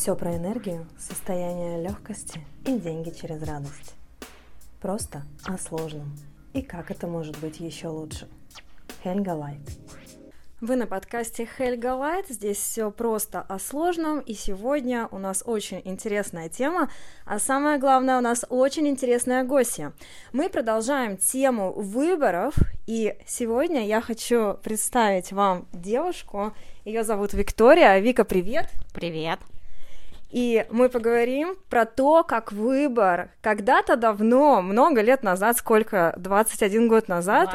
[0.00, 3.92] Все про энергию, состояние легкости и деньги через радость.
[4.80, 6.16] Просто о сложном.
[6.54, 8.26] И как это может быть еще лучше.
[9.04, 9.60] Хельга Лайт.
[10.62, 12.28] Вы на подкасте Хельга Лайт.
[12.30, 14.20] Здесь все просто о сложном.
[14.20, 16.90] И сегодня у нас очень интересная тема.
[17.26, 19.92] А самое главное, у нас очень интересная гостья.
[20.32, 22.54] Мы продолжаем тему выборов.
[22.86, 26.54] И сегодня я хочу представить вам девушку.
[26.86, 27.98] Ее зовут Виктория.
[27.98, 28.70] Вика, привет.
[28.94, 29.40] Привет.
[30.30, 37.08] И мы поговорим про то, как выбор когда-то давно, много лет назад, сколько, 21 год
[37.08, 37.50] назад?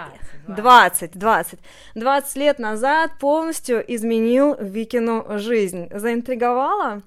[0.48, 1.18] 20, 20.
[1.18, 1.60] 20,
[1.96, 5.90] 20 лет назад полностью изменил Викину жизнь.
[5.92, 7.02] Заинтриговала?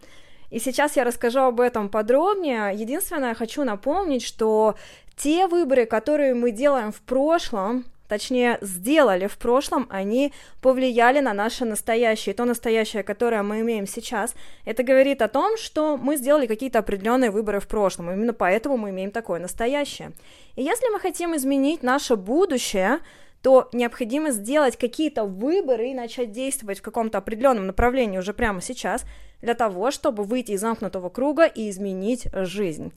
[0.51, 2.75] И сейчас я расскажу об этом подробнее.
[2.75, 4.75] Единственное, я хочу напомнить, что
[5.17, 11.65] те выборы, которые мы делаем в прошлом, точнее, сделали в прошлом, они повлияли на наше
[11.65, 12.34] настоящее.
[12.34, 14.34] И то настоящее, которое мы имеем сейчас,
[14.65, 18.11] это говорит о том, что мы сделали какие-то определенные выборы в прошлом.
[18.11, 20.12] Именно поэтому мы имеем такое настоящее.
[20.56, 22.98] И если мы хотим изменить наше будущее,
[23.42, 29.05] то необходимо сделать какие-то выборы и начать действовать в каком-то определенном направлении уже прямо сейчас,
[29.41, 32.92] для того, чтобы выйти из замкнутого круга и изменить жизнь.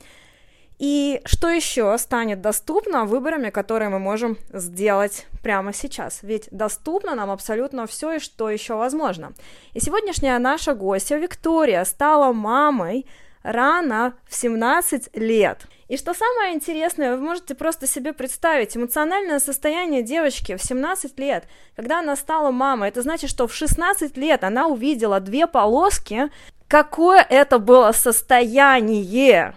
[0.81, 6.23] И что еще станет доступно выборами, которые мы можем сделать прямо сейчас?
[6.23, 9.33] Ведь доступно нам абсолютно все и что еще возможно.
[9.73, 13.05] И сегодняшняя наша гостья Виктория стала мамой
[13.43, 15.67] рано в 17 лет.
[15.87, 21.43] И что самое интересное, вы можете просто себе представить эмоциональное состояние девочки в 17 лет,
[21.75, 22.89] когда она стала мамой.
[22.89, 26.31] Это значит, что в 16 лет она увидела две полоски.
[26.67, 29.53] Какое это было состояние?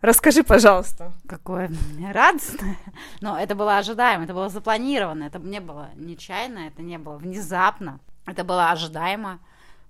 [0.00, 1.12] Расскажи, пожалуйста.
[1.28, 1.70] Какое
[2.12, 2.76] радостное.
[3.20, 7.98] Но это было ожидаемо, это было запланировано, это не было нечаянно, это не было внезапно,
[8.26, 9.40] это было ожидаемо.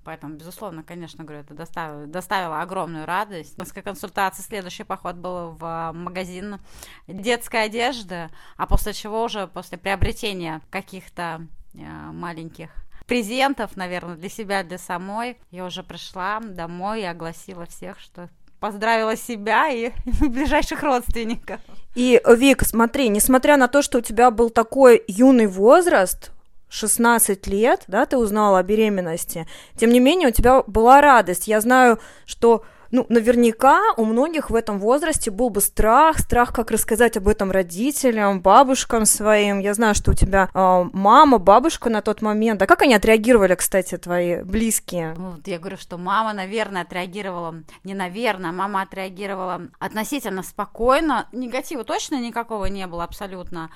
[0.05, 3.59] Поэтому, безусловно, конечно, говорю, это доставило, доставило огромную радость.
[3.59, 6.61] Несколько консультаций, следующий поход был в магазин
[7.07, 12.71] детской одежды, а после чего уже, после приобретения каких-то э, маленьких
[13.07, 19.17] презентов, наверное, для себя, для самой, я уже пришла домой и огласила всех, что поздравила
[19.17, 21.61] себя и ближайших родственников.
[21.95, 26.31] И, Вик, смотри, несмотря на то, что у тебя был такой юный возраст,
[26.71, 29.47] 16 лет, да, ты узнала о беременности,
[29.77, 31.49] тем не менее у тебя была радость.
[31.49, 36.71] Я знаю, что ну, наверняка у многих в этом возрасте был бы страх, страх, как
[36.71, 39.59] рассказать об этом родителям, бабушкам своим.
[39.59, 42.63] Я знаю, что у тебя э, мама, бабушка на тот момент.
[42.63, 45.15] А как они отреагировали, кстати, твои близкие?
[45.17, 51.29] Ну, вот я говорю, что мама, наверное, отреагировала, не наверное, мама отреагировала относительно спокойно.
[51.33, 53.71] Негатива точно никакого не было абсолютно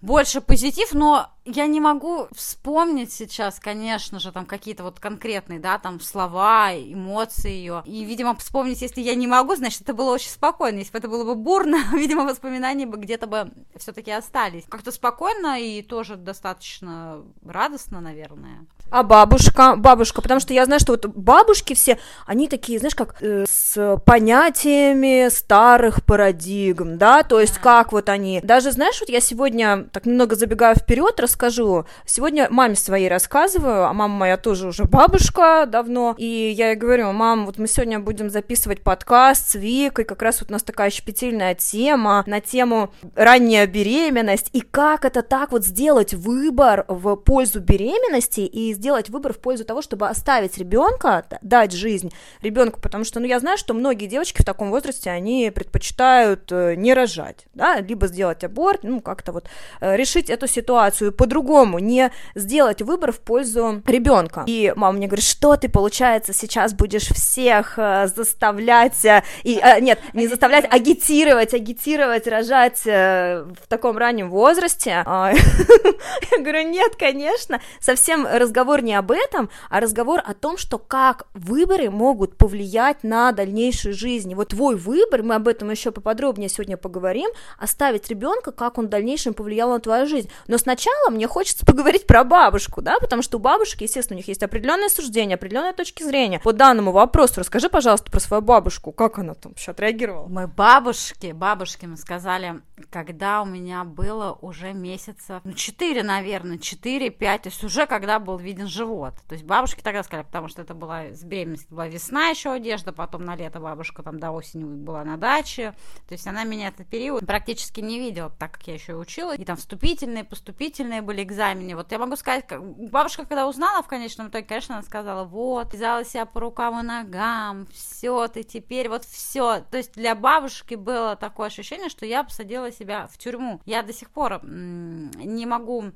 [0.00, 5.78] больше позитив, но я не могу вспомнить сейчас, конечно же, там какие-то вот конкретные, да,
[5.78, 7.82] там слова, эмоции ее.
[7.86, 10.78] И, видимо, вспомнить, если я не могу, значит, это было очень спокойно.
[10.78, 14.64] Если бы это было бы бурно, видимо, воспоминания бы где-то бы все-таки остались.
[14.68, 18.66] Как-то спокойно и тоже достаточно радостно, наверное.
[18.90, 23.16] А бабушка, бабушка, потому что я знаю, что вот бабушки все, они такие, знаешь, как
[23.20, 29.20] э, с понятиями старых парадигм, да, то есть как вот они, даже знаешь, вот я
[29.20, 34.84] сегодня так немного забегаю вперед, расскажу, сегодня маме своей рассказываю, а мама моя тоже уже
[34.84, 40.06] бабушка давно, и я ей говорю, мам, вот мы сегодня будем записывать подкаст с Викой,
[40.06, 45.20] как раз вот у нас такая щепетильная тема на тему ранняя беременность, и как это
[45.20, 50.56] так вот сделать выбор в пользу беременности и сделать выбор в пользу того, чтобы оставить
[50.56, 52.12] ребенка, дать жизнь
[52.42, 56.76] ребенку, потому что, ну, я знаю, что многие девочки в таком возрасте, они предпочитают э,
[56.76, 59.46] не рожать, да, либо сделать аборт, ну, как-то вот
[59.80, 64.44] э, решить эту ситуацию по-другому, не сделать выбор в пользу ребенка.
[64.46, 69.04] И мама мне говорит, что ты, получается, сейчас будешь всех э, заставлять,
[69.42, 75.02] и, нет, не заставлять, агитировать, агитировать, рожать в таком раннем возрасте.
[75.04, 75.32] А,
[76.30, 80.78] я говорю, нет, конечно, совсем разговор разговор не об этом, а разговор о том, что
[80.78, 84.30] как выборы могут повлиять на дальнейшую жизнь.
[84.30, 88.86] И вот твой выбор, мы об этом еще поподробнее сегодня поговорим, оставить ребенка, как он
[88.86, 90.28] в дальнейшем повлиял на твою жизнь.
[90.48, 94.28] Но сначала мне хочется поговорить про бабушку, да, потому что у бабушки, естественно, у них
[94.28, 96.40] есть определенное суждение, определенные точки зрения.
[96.40, 100.28] По данному вопросу расскажи, пожалуйста, про свою бабушку, как она там вообще отреагировала?
[100.28, 102.60] Мы бабушке, бабушке мы сказали,
[102.90, 108.36] когда у меня было уже месяцев, ну, 4, наверное, 4-5, то есть уже когда был,
[108.36, 109.14] видимо, виден живот.
[109.28, 112.92] То есть бабушки тогда сказали, потому что это была с беременности, была весна еще одежда,
[112.92, 115.74] потом на лето бабушка там до осени была на даче.
[116.08, 119.34] То есть она меня этот период практически не видела, так как я еще и учила.
[119.36, 121.76] И там вступительные, поступительные были экзамены.
[121.76, 122.62] Вот я могу сказать, как...
[122.90, 126.82] бабушка, когда узнала в конечном итоге, конечно, она сказала, вот, взяла себя по рукам и
[126.82, 129.60] ногам, все, ты теперь вот все.
[129.70, 133.60] То есть для бабушки было такое ощущение, что я посадила себя в тюрьму.
[133.64, 135.92] Я до сих пор не могу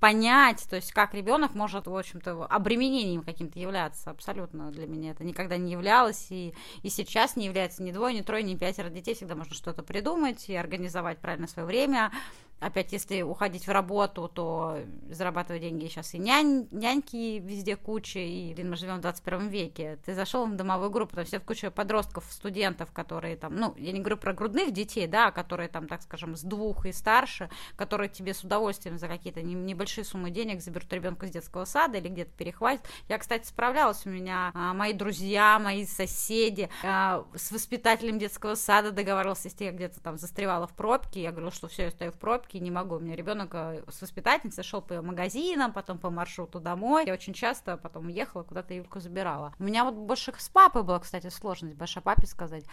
[0.00, 4.10] понять, то есть как ребенок может, в общем-то, обременением каким-то являться.
[4.10, 8.22] Абсолютно для меня это никогда не являлось, и, и сейчас не является ни двое, ни
[8.22, 9.14] трое, ни пятеро детей.
[9.14, 12.10] Всегда можно что-то придумать и организовать правильно свое время,
[12.60, 14.78] опять, если уходить в работу, то
[15.10, 19.98] зарабатывать деньги сейчас и нянь, няньки везде куча, и, блин, мы живем в 21 веке.
[20.04, 24.00] Ты зашел в домовую группу, там все куча подростков, студентов, которые там, ну, я не
[24.00, 28.34] говорю про грудных детей, да, которые там, так скажем, с двух и старше, которые тебе
[28.34, 32.86] с удовольствием за какие-то небольшие суммы денег заберут ребенка с детского сада или где-то перехватят.
[33.08, 38.90] Я, кстати, справлялась, у меня а, мои друзья, мои соседи а, с воспитателем детского сада
[38.90, 42.18] договаривался, если я где-то там застревала в пробке, я говорила, что все, я стою в
[42.18, 42.96] пробке, пробки, не могу.
[42.96, 47.04] У меня ребенок э, с воспитательницей шел по магазинам, потом по маршруту домой.
[47.06, 49.52] Я очень часто потом ехала, куда-то Юльку забирала.
[49.58, 52.64] У меня вот больше с папой была, кстати, сложность, большая папе сказать.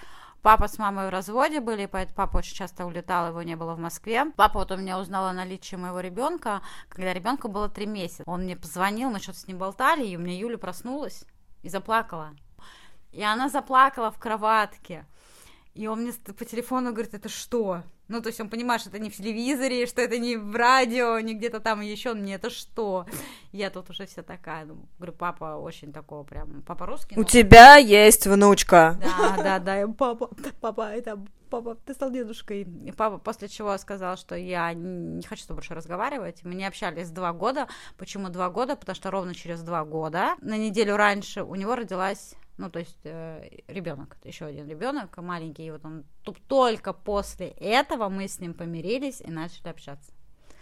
[0.42, 3.80] Папа с мамой в разводе были, поэтому папа очень часто улетал, его не было в
[3.80, 4.26] Москве.
[4.36, 8.24] Папа вот у меня узнал о наличии моего ребенка, когда ребенку было три месяца.
[8.26, 11.26] Он мне позвонил, мы что-то с ним болтали, и у меня Юля проснулась
[11.64, 12.34] и заплакала.
[13.12, 15.06] И она заплакала в кроватке.
[15.78, 17.84] И он мне по телефону говорит, это что?
[18.08, 21.20] Ну, то есть он понимает, что это не в телевизоре, что это не в радио,
[21.20, 23.06] не где-то там еще, мне это что?
[23.52, 27.20] Я тут уже вся такая, ну, говорю, папа очень такого прям, папа русский.
[27.20, 29.00] У тебя есть внучка.
[29.02, 30.32] Да, да, да, папа,
[30.62, 31.20] папа, это
[31.50, 32.62] папа, ты стал дедушкой.
[32.62, 36.44] И папа после чего сказал, что я не хочу с тобой больше разговаривать.
[36.44, 37.68] Мы не общались два года.
[37.98, 38.76] Почему два года?
[38.76, 43.00] Потому что ровно через два года, на неделю раньше, у него родилась ну, то есть
[43.04, 46.04] э, ребенок, еще один ребенок маленький, и вот он
[46.48, 50.12] только после этого мы с ним помирились и начали общаться.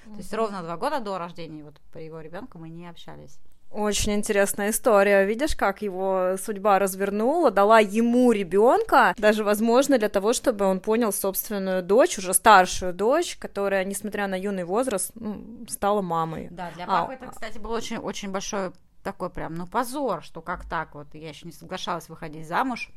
[0.06, 0.12] Mm-hmm.
[0.12, 3.40] То есть ровно два года до рождения вот по его ребенку мы не общались.
[3.72, 5.26] Очень интересная история.
[5.26, 11.12] Видишь, как его судьба развернула, дала ему ребенка, даже, возможно, для того, чтобы он понял
[11.12, 16.48] собственную дочь, уже старшую дочь, которая, несмотря на юный возраст, ну, стала мамой.
[16.52, 18.72] Да, для папы а, это, кстати, был очень, очень большой
[19.06, 22.90] такой прям, ну, позор, что как так вот, я еще не соглашалась выходить замуж,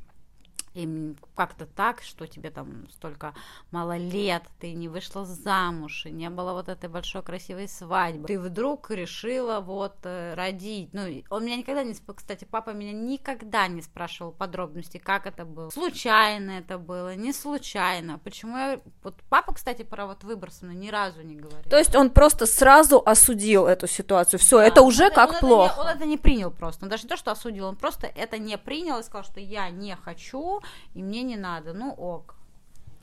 [0.74, 3.34] и как-то так, что тебе там столько
[3.70, 8.26] мало лет, ты не вышла замуж, и не было вот этой большой красивой свадьбы.
[8.26, 10.90] Ты вдруг решила вот э, родить.
[10.92, 11.94] Ну, он меня никогда не...
[12.14, 15.70] Кстати, папа меня никогда не спрашивал подробностей, как это было.
[15.70, 18.18] Случайно это было, не случайно.
[18.18, 18.80] Почему я...
[19.02, 21.70] Вот папа, кстати, про вот выбор со мной ни разу не говорил.
[21.70, 24.38] То есть он просто сразу осудил эту ситуацию.
[24.40, 25.72] Все, да, это уже он, как он плохо.
[25.72, 26.84] Это не, он это не принял просто.
[26.84, 29.70] Он даже не то, что осудил, он просто это не принял и сказал, что я
[29.70, 30.57] не хочу,
[30.94, 32.34] и мне не надо, ну ок.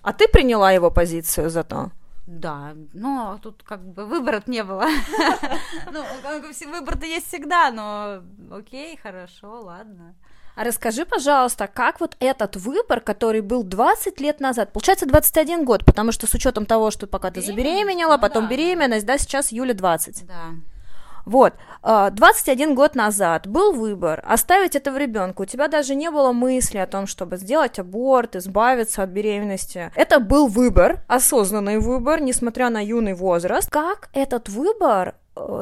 [0.01, 1.91] А ты приняла его позицию зато?
[2.27, 4.85] Да, но тут как бы выбора не было.
[5.91, 6.03] Ну,
[6.71, 10.15] выбор-то есть всегда, но окей, хорошо, ладно.
[10.55, 15.85] А расскажи, пожалуйста, как вот этот выбор, который был 20 лет назад, получается 21 год,
[15.85, 19.73] потому что с учетом того, что пока ты забеременела, ну потом беременность, да, сейчас Юля
[19.73, 20.25] 20.
[20.25, 20.51] Да.
[21.25, 25.41] Вот, 21 а, год назад был выбор оставить это в ребенка.
[25.41, 29.91] У тебя даже не было мысли о том, чтобы сделать аборт, избавиться от беременности.
[29.95, 33.69] Это был выбор, осознанный выбор, несмотря на юный возраст.
[33.69, 35.15] Как этот выбор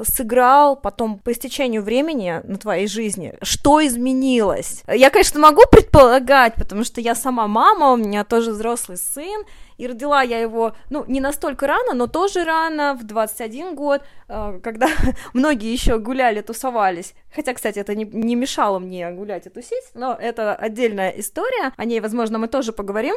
[0.03, 3.33] сыграл потом по истечению времени на твоей жизни?
[3.41, 4.83] Что изменилось?
[4.87, 9.43] Я, конечно, могу предполагать, потому что я сама мама, у меня тоже взрослый сын,
[9.77, 14.59] и родила я его, ну, не настолько рано, но тоже рано, в 21 год, э,
[14.63, 14.87] когда
[15.33, 17.13] многие еще гуляли, тусовались.
[17.33, 21.73] Хотя, кстати, это не, не мешало мне гулять и тусить, но это отдельная история.
[21.75, 23.15] О ней, возможно, мы тоже поговорим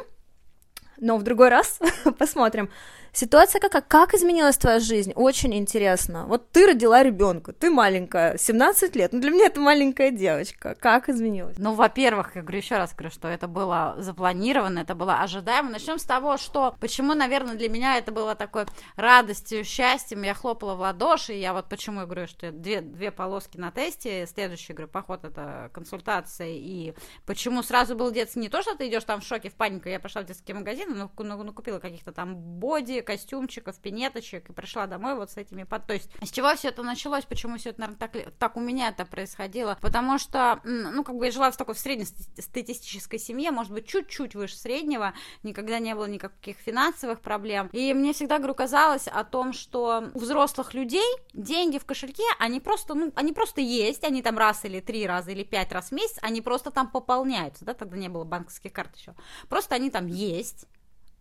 [0.98, 1.78] но в другой раз
[2.18, 2.70] посмотрим.
[3.16, 3.80] Ситуация какая?
[3.80, 5.12] Как изменилась твоя жизнь?
[5.14, 6.26] Очень интересно.
[6.26, 9.14] Вот ты родила ребенка, ты маленькая, 17 лет.
[9.14, 10.76] Ну, для меня это маленькая девочка.
[10.78, 11.56] Как изменилась?
[11.58, 15.70] Ну, во-первых, я говорю еще раз, говорю, что это было запланировано, это было ожидаемо.
[15.70, 20.22] Начнем с того, что почему, наверное, для меня это было такой радостью, счастьем.
[20.22, 24.26] Я хлопала в ладоши, я вот почему я говорю, что две, две полоски на тесте,
[24.26, 26.92] следующий, говорю, поход это консультация, и
[27.24, 30.00] почему сразу был детский, не то, что ты идешь там в шоке, в панику, я
[30.00, 35.14] пошла в детский магазин, магазин, ну, накупила каких-то там боди, костюмчиков, пинеточек, и пришла домой
[35.14, 35.86] вот с этими, под...
[35.86, 38.88] то есть с чего все это началось, почему все это, наверное, так, так у меня
[38.88, 43.72] это происходило, потому что, ну, как бы я жила в такой в среднестатистической семье, может
[43.72, 49.08] быть, чуть-чуть выше среднего, никогда не было никаких финансовых проблем, и мне всегда, говорю, казалось
[49.08, 54.04] о том, что у взрослых людей деньги в кошельке, они просто, ну, они просто есть,
[54.04, 57.64] они там раз или три раза или пять раз в месяц, они просто там пополняются,
[57.64, 59.14] да, тогда не было банковских карт еще,
[59.48, 60.66] просто они там есть,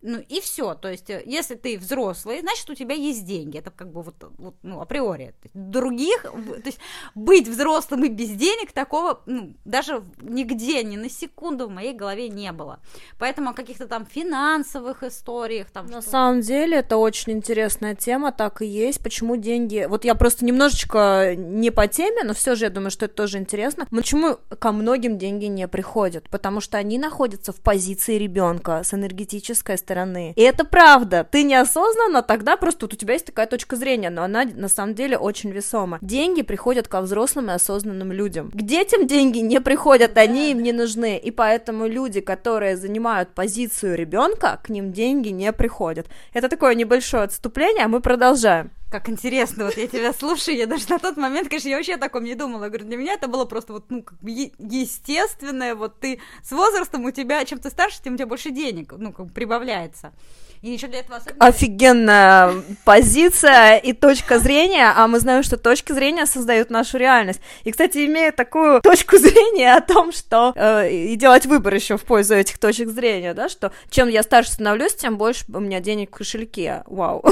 [0.02, 0.74] ну и все.
[0.74, 3.58] То есть, э, если ты взрослый, значит, у тебя есть деньги.
[3.58, 5.34] Это как бы вот, вот ну, априори.
[5.54, 6.78] Других, то есть,
[7.14, 12.28] быть взрослым и без денег такого, ну, даже нигде, ни на секунду в моей голове
[12.28, 12.80] не было.
[13.18, 15.86] Поэтому о каких-то там финансовых историях там.
[15.86, 16.10] На что...
[16.10, 19.02] самом деле, это очень интересная тема, так и есть.
[19.02, 19.86] Почему деньги...
[19.88, 23.38] Вот я просто немножечко не по теме, но все же я думаю, что это тоже
[23.38, 23.86] интересно.
[23.90, 26.28] Почему ко многим деньги не приходят?
[26.28, 30.32] Потому что они находятся в позиции ребенка с энергетической стороны.
[30.36, 31.26] И это правда.
[31.30, 34.94] Ты неосознанно тогда просто вот у тебя есть такая точка зрения, но она на самом
[34.94, 35.98] деле очень весома.
[36.02, 38.50] Деньги приходят ко взрослым и осознанным людям.
[38.50, 41.18] К детям деньги не приходят, они им не нужны.
[41.18, 46.06] И поэтому люди, которые занимают позицию ребенка, к ним деньги не приходят.
[46.34, 48.70] Это такое небольшое отступление, а мы продолжаем.
[48.88, 51.98] Как интересно, вот я тебя слушаю, я даже на тот момент, конечно, я вообще о
[51.98, 52.64] таком не думала.
[52.64, 56.52] Я говорю, для меня это было просто вот, ну, как бы естественное, вот ты с
[56.52, 60.12] возрастом у тебя, чем ты старше, тем у тебя больше денег, ну, как бы прибавляется.
[60.62, 61.44] И еще для этого особенно...
[61.44, 67.40] Офигенная позиция и точка зрения, а мы знаем, что точки зрения создают нашу реальность.
[67.64, 72.04] И, кстати, имея такую точку зрения о том, что э, и делать выбор еще в
[72.04, 76.14] пользу этих точек зрения, да, что чем я старше становлюсь, тем больше у меня денег
[76.14, 76.84] в кошельке.
[76.86, 77.24] Вау.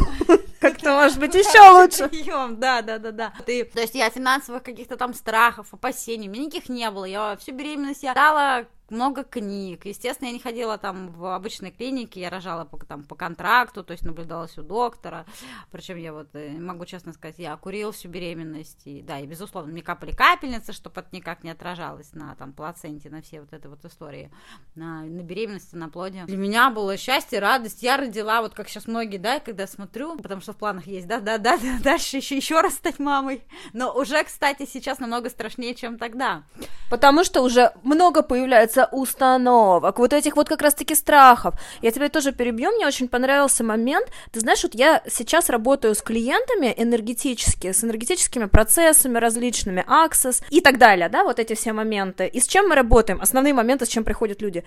[0.84, 2.08] Как-то, может быть, еще лучше.
[2.08, 3.32] Прием, да, да, да, да.
[3.46, 7.06] Ты, то есть я финансовых каких-то там страхов, опасений, у меня никаких не было.
[7.06, 9.86] Я всю беременность я дала много книг.
[9.86, 13.92] Естественно, я не ходила там в обычной клинике, я рожала по, там, по контракту, то
[13.92, 15.26] есть наблюдалась у доктора.
[15.70, 18.82] Причем я вот э, могу честно сказать, я курила всю беременность.
[18.86, 23.10] И, да, и безусловно, мне капали капельницы, чтобы это никак не отражалось на там плаценте,
[23.10, 24.30] на все вот это вот истории,
[24.74, 26.24] на, на беременности, на плоде.
[26.26, 27.82] Для меня было счастье, радость.
[27.82, 31.20] Я родила, вот как сейчас многие, да, когда смотрю, потому что в планах есть, да,
[31.20, 33.42] да, да, дальше еще, еще раз стать мамой.
[33.72, 36.42] Но уже, кстати, сейчас намного страшнее, чем тогда.
[36.90, 41.54] Потому что уже много появляется установок, вот этих вот как раз-таки страхов.
[41.82, 44.08] Я тебя тоже перебью, мне очень понравился момент.
[44.32, 50.60] Ты знаешь, вот я сейчас работаю с клиентами энергетически, с энергетическими процессами различными, Access и
[50.60, 52.26] так далее, да, вот эти все моменты.
[52.26, 53.20] И с чем мы работаем?
[53.20, 54.64] Основные моменты, с чем приходят люди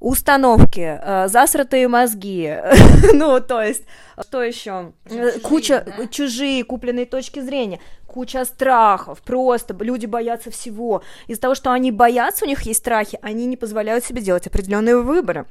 [0.00, 2.54] установки, э, засратые мозги,
[3.12, 3.84] ну, то есть,
[4.26, 4.92] что еще?
[5.08, 6.06] Чужие, Куча, да?
[6.06, 11.02] чужие купленные точки зрения, куча страхов, просто люди боятся всего.
[11.26, 14.96] Из-за того, что они боятся, у них есть страхи, они не позволяют себе делать определенные
[14.98, 15.46] выборы.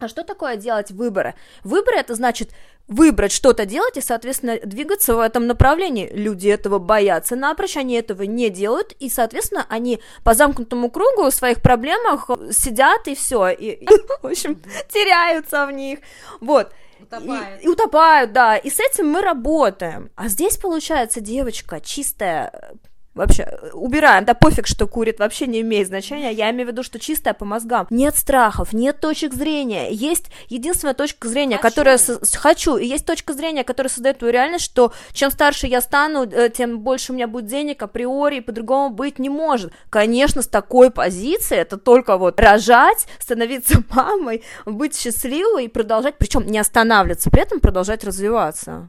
[0.00, 1.34] А что такое делать выборы?
[1.62, 2.50] Выборы это значит
[2.88, 6.10] выбрать что-то делать и, соответственно, двигаться в этом направлении.
[6.12, 11.34] Люди этого боятся напрочь, они этого не делают, и, соответственно, они по замкнутому кругу в
[11.34, 13.86] своих проблемах сидят и все, и,
[14.22, 16.00] в общем, теряются в них.
[16.40, 16.72] Вот.
[17.00, 17.60] Утопают.
[17.60, 18.56] И, и утопают, да.
[18.56, 20.10] И с этим мы работаем.
[20.16, 22.74] А здесь, получается, девочка чистая
[23.12, 27.00] Вообще, убираем, да пофиг, что курит, вообще не имеет значения, я имею в виду, что
[27.00, 27.88] чистая по мозгам.
[27.90, 31.68] Нет страхов, нет точек зрения, есть единственная точка зрения, хочу.
[31.68, 31.98] которая...
[31.98, 32.20] Со...
[32.38, 36.50] Хочу, и есть точка зрения, которая создает твою реальность, что чем старше я стану, э,
[36.50, 39.72] тем больше у меня будет денег, априори, и по-другому быть не может.
[39.90, 46.46] Конечно, с такой позиции это только вот рожать, становиться мамой, быть счастливой и продолжать, причем
[46.46, 48.88] не останавливаться, при этом продолжать развиваться.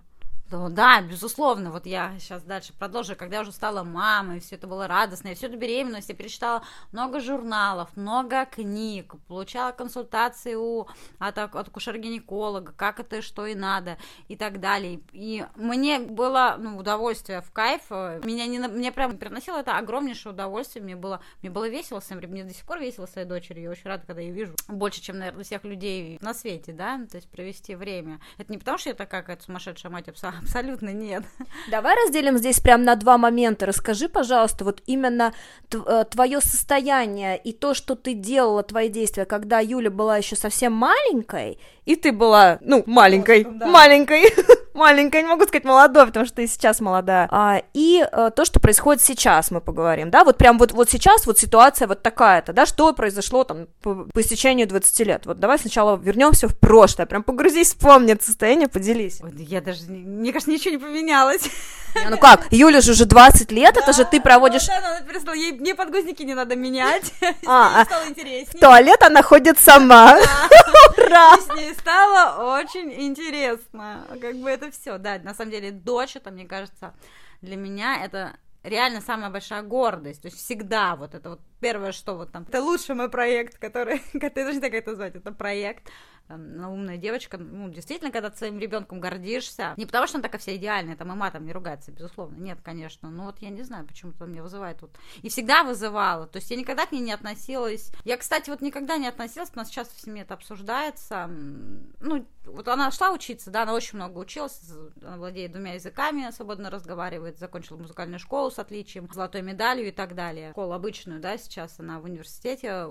[0.51, 4.85] Да, безусловно, вот я сейчас дальше продолжу, когда я уже стала мамой, все это было
[4.85, 10.87] радостно, я всю эту беременность я перечитала много журналов, много книг, получала консультации у,
[11.19, 16.77] от, от акушер-гинеколога, как это, что и надо, и так далее, и мне было, ну,
[16.77, 21.69] удовольствие в кайф, меня не, мне прям приносило это огромнейшее удовольствие, мне было, мне было
[21.69, 24.33] весело с мне до сих пор весело с своей дочерью, я очень рада, когда ее
[24.33, 28.57] вижу, больше, чем, наверное, всех людей на свете, да, то есть провести время, это не
[28.57, 31.23] потому, что я такая какая-то сумасшедшая мать, абсолютно абсолютно нет.
[31.69, 33.65] Давай разделим здесь прям на два момента.
[33.65, 35.33] Расскажи, пожалуйста, вот именно
[35.71, 40.73] э, твое состояние и то, что ты делала, твои действия, когда Юля была еще совсем
[40.73, 43.65] маленькой, и ты была, ну, маленькой, да.
[43.65, 44.31] маленькой,
[44.73, 47.27] маленькая, не могу сказать молодой, потому что ты сейчас молодая.
[47.31, 51.25] А, и а, то, что происходит сейчас, мы поговорим, да, вот прям вот, вот сейчас
[51.25, 55.25] вот ситуация вот такая-то, да, что произошло там по, по истечению 20 лет.
[55.25, 59.19] Вот давай сначала вернемся в прошлое, прям погрузись, вспомни это состояние, поделись.
[59.23, 61.49] Ой, я даже, мне кажется, ничего не поменялось.
[61.95, 64.67] Не, ну как, Юля же уже 20 лет, да, это же ты проводишь...
[64.67, 67.11] Да, она перестала, ей мне подгузники не надо менять,
[67.45, 68.57] а, стало интереснее.
[68.57, 70.17] В туалет она ходит сама.
[70.97, 71.35] Ура!
[71.73, 76.93] Стало очень интересно, как бы это все, да, на самом деле дочь, это, мне кажется,
[77.41, 80.21] для меня это реально самая большая гордость.
[80.21, 83.99] То есть всегда вот это вот первое, что вот там, это лучший мой проект, который,
[84.13, 85.89] ты даже так это назвать, это проект,
[86.31, 90.39] там, умная девочка, ну, действительно, когда ты своим ребенком гордишься, не потому что она такая
[90.39, 93.85] вся идеальная, там и матом не ругается, безусловно, нет, конечно, но вот я не знаю,
[93.85, 97.91] почему-то меня вызывает вот, и всегда вызывала, то есть я никогда к ней не относилась,
[98.05, 102.67] я, кстати, вот никогда не относилась, у нас сейчас в семье это обсуждается, ну, вот
[102.67, 104.61] она шла учиться, да, она очень много училась,
[105.01, 110.15] она владеет двумя языками, свободно разговаривает, закончила музыкальную школу с отличием, золотой медалью и так
[110.15, 112.87] далее, школу обычную, да, сейчас она в университете,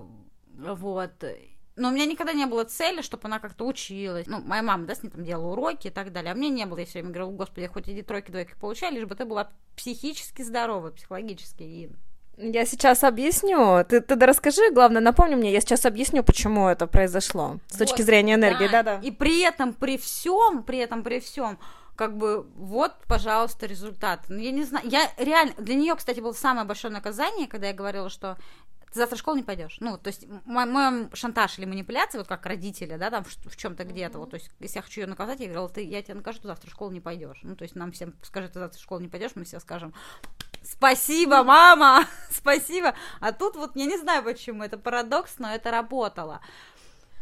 [0.57, 1.25] вот,
[1.77, 4.27] но у меня никогда не было цели, чтобы она как-то училась.
[4.27, 6.33] Ну, моя мама, да, с ней там делала уроки и так далее.
[6.33, 6.79] А мне не было.
[6.79, 10.43] Я все время говорила, господи, хоть иди тройки, двойки получай, лишь бы ты была психически
[10.43, 11.63] здоровой, психологически.
[11.63, 11.91] И
[12.37, 13.85] я сейчас объясню.
[13.85, 17.87] Ты, ты да расскажи, главное, напомни мне, я сейчас объясню, почему это произошло с вот,
[17.87, 18.99] точки зрения энергии, да-да.
[19.03, 21.59] И при этом, при всем, при этом, при всем,
[21.97, 24.21] как бы вот, пожалуйста, результат.
[24.29, 27.75] Ну, я не знаю, я реально, для нее, кстати, было самое большое наказание, когда я
[27.75, 28.39] говорила, что
[28.93, 29.77] ты завтра в школу не пойдешь.
[29.81, 33.85] Ну, то есть мой, мой шантаж или манипуляция, вот как родители, да, там в, чем-то
[33.85, 36.41] где-то, вот, то есть если я хочу ее наказать, я говорила, ты, я тебе накажу,
[36.41, 37.41] ты завтра в школу не пойдешь.
[37.43, 39.95] Ну, то есть нам всем скажи, ты завтра в школу не пойдешь, мы все скажем,
[40.65, 42.95] спасибо, мама, спасибо.
[43.21, 46.41] А тут вот, я не знаю почему, это парадокс, но это работало.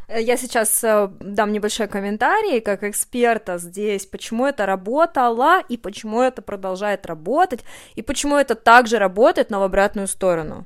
[0.07, 6.41] Я сейчас э, дам небольшой комментарий как эксперта здесь, почему это работало и почему это
[6.41, 10.65] продолжает работать, и почему это также работает, но в обратную сторону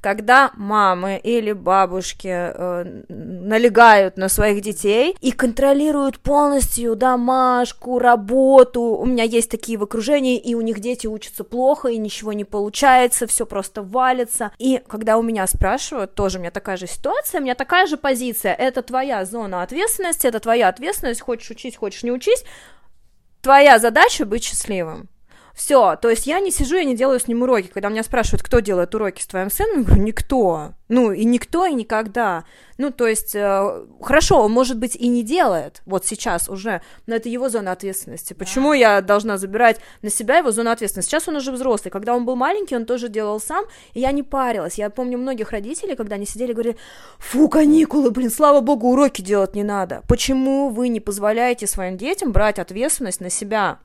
[0.00, 8.80] когда мамы или бабушки э, налегают на своих детей и контролируют полностью домашку, работу.
[8.80, 12.44] У меня есть такие в окружении, и у них дети учатся плохо, и ничего не
[12.44, 14.52] получается, все просто валится.
[14.58, 17.96] И когда у меня спрашивают, тоже у меня такая же ситуация, у меня такая же
[17.96, 22.44] позиция, это твоя зона ответственности, это твоя ответственность, хочешь учись, хочешь не учись,
[23.42, 25.08] твоя задача быть счастливым.
[25.58, 27.66] Все, то есть я не сижу, я не делаю с ним уроки.
[27.66, 30.74] Когда меня спрашивают, кто делает уроки с твоим сыном, я говорю, никто.
[30.86, 32.44] Ну, и никто, и никогда.
[32.78, 37.16] Ну, то есть, э, хорошо, он, может быть, и не делает, вот сейчас уже, но
[37.16, 38.34] это его зона ответственности.
[38.34, 38.76] Почему да.
[38.76, 41.10] я должна забирать на себя его зону ответственности?
[41.10, 41.90] Сейчас он уже взрослый.
[41.90, 44.78] Когда он был маленький, он тоже делал сам, и я не парилась.
[44.78, 46.76] Я помню многих родителей, когда они сидели говорили,
[47.18, 50.04] фу, каникулы, блин, слава богу, уроки делать не надо.
[50.06, 53.80] Почему вы не позволяете своим детям брать ответственность на себя?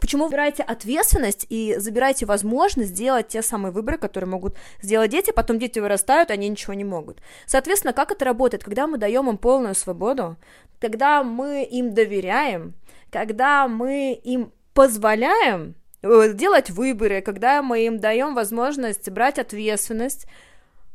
[0.00, 5.58] Почему выбираете ответственность и забираете возможность сделать те самые выборы, которые могут сделать дети, потом
[5.58, 7.20] дети вырастают, они ничего не могут.
[7.46, 8.64] Соответственно, как это работает?
[8.64, 10.36] Когда мы даем им полную свободу,
[10.80, 12.74] когда мы им доверяем,
[13.10, 20.26] когда мы им позволяем э, делать выборы, когда мы им даем возможность брать ответственность,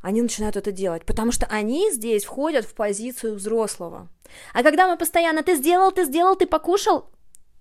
[0.01, 4.07] они начинают это делать, потому что они здесь входят в позицию взрослого.
[4.53, 7.09] А когда мы постоянно «ты сделал, ты сделал, ты покушал»,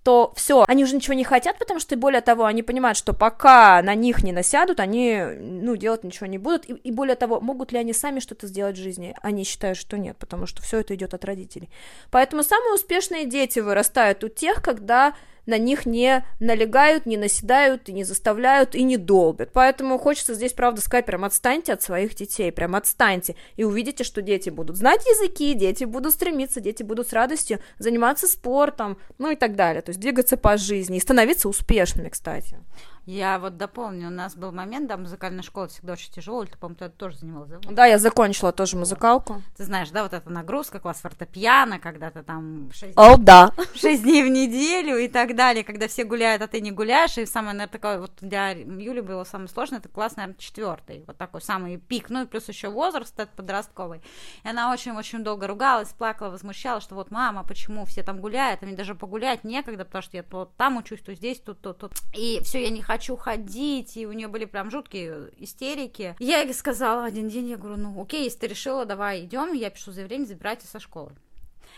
[0.03, 3.81] то все, они уже ничего не хотят, потому что, более того, они понимают, что пока
[3.83, 7.71] на них не насядут, они, ну, делать ничего не будут, и, и более того, могут
[7.71, 9.15] ли они сами что-то сделать в жизни?
[9.21, 11.69] Они считают, что нет, потому что все это идет от родителей.
[12.09, 15.13] Поэтому самые успешные дети вырастают у тех, когда
[15.45, 19.51] на них не налегают, не наседают, и не заставляют, и не долбят.
[19.53, 24.21] Поэтому хочется здесь, правда, сказать, прям отстаньте от своих детей, прям отстаньте, и увидите, что
[24.21, 29.35] дети будут знать языки, дети будут стремиться, дети будут с радостью заниматься спортом, ну и
[29.35, 32.57] так далее, то есть двигаться по жизни и становиться успешными, кстати.
[33.05, 36.77] Я вот дополню, у нас был момент, да, музыкальная школа всегда очень тяжелая, ты, по-моему,
[36.77, 37.59] ты тоже занималась, да?
[37.71, 39.41] Да, я закончила тоже музыкалку.
[39.57, 43.53] Ты знаешь, да, вот эта нагрузка, класс фортепиано, когда ты там 6, О, да.
[43.73, 47.25] 6 дней в неделю и так далее, когда все гуляют, а ты не гуляешь, и
[47.25, 51.41] самое, наверное, такое, вот для Юли было самое сложное, это класс, наверное, четвертый, вот такой
[51.41, 54.03] самый пик, ну и плюс еще возраст этот подростковый.
[54.43, 58.67] И она очень-очень долго ругалась, плакала, возмущалась, что вот, мама, почему все там гуляют, а
[58.67, 61.93] мне даже погулять некогда, потому что я то там учусь, то здесь, тут, тут, тут.
[62.15, 66.15] И все, я не хочу ходить, и у нее были прям жуткие истерики.
[66.19, 69.71] Я ей сказала один день, я говорю, ну окей, если ты решила, давай идем, я
[69.71, 71.11] пишу заявление, забирайте со школы.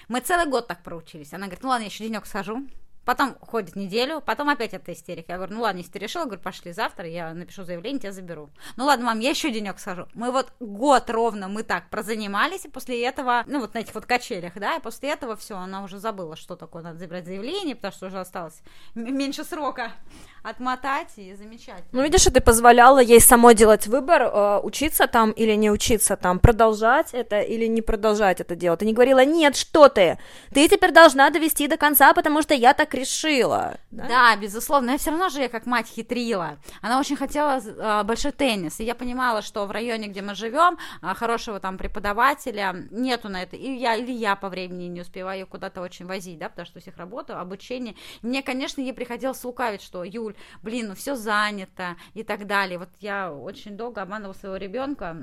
[0.09, 1.33] Мы целый год так проучились.
[1.33, 2.67] Она говорит, ну ладно, я еще денек схожу.
[3.05, 5.33] Потом ходит неделю, потом опять эта истерика.
[5.33, 8.49] Я говорю, ну ладно, если ты решила, говорю, пошли завтра, я напишу заявление, тебя заберу.
[8.77, 10.07] Ну ладно, мам, я еще денек схожу.
[10.13, 14.05] Мы вот год ровно мы так прозанимались, и после этого, ну вот на этих вот
[14.05, 17.93] качелях, да, и после этого все, она уже забыла, что такое надо забирать заявление, потому
[17.93, 18.61] что уже осталось
[18.95, 19.91] меньше срока
[20.43, 21.83] отмотать и замечать.
[21.91, 26.39] Ну, видишь, ты позволяла ей самой делать выбор, э, учиться там или не учиться там,
[26.39, 28.79] продолжать это или не продолжать это делать.
[28.79, 30.17] Ты не говорила, нет, что ты,
[30.53, 33.77] ты теперь должна довести до конца, потому что я так так решила.
[33.91, 34.93] Да, да безусловно.
[34.93, 36.57] Но все равно же я как мать хитрила.
[36.81, 38.79] Она очень хотела э, большой теннис.
[38.79, 43.43] И я понимала, что в районе, где мы живем, э, хорошего там преподавателя нету на
[43.43, 43.55] это.
[43.55, 46.81] И я, или я по времени не успеваю куда-то очень возить, да, потому что у
[46.81, 47.95] всех работа, обучение.
[48.21, 52.77] И мне, конечно, ей приходилось лукавить, что, Юль, блин, ну все занято и так далее.
[52.77, 55.17] Вот я очень долго обманывала своего ребенка.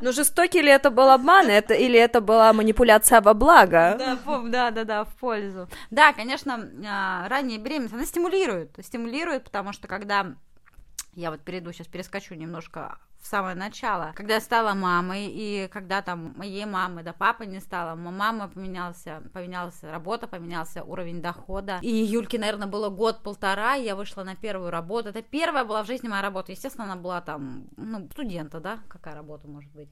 [0.00, 3.96] Ну, жестокий ли это был обман, это, или это была манипуляция во благо?
[3.98, 5.68] Да, да, да, да, в пользу.
[5.90, 6.68] Да, конечно,
[7.02, 10.36] а, ранняя беременность, она стимулирует, стимулирует, потому что когда
[11.14, 16.02] я вот перейду, сейчас перескочу немножко в самое начало, когда я стала мамой, и когда
[16.02, 21.88] там моей мамы, да папы не стало, мама поменялся, поменялась работа, поменялся уровень дохода, и
[21.88, 26.22] Юльке, наверное, было год-полтора, я вышла на первую работу, это первая была в жизни моя
[26.22, 29.88] работа, естественно, она была там, ну, студента, да, какая работа может быть,